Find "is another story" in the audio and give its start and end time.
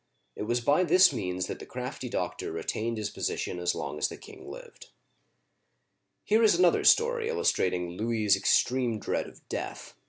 6.41-7.29